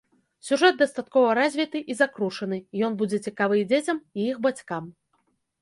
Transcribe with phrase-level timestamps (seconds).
[0.47, 2.57] Сюжэт дастаткова развіты і закручаны,
[2.89, 4.91] ён будзе цікавы і дзецям, і іх бацькам.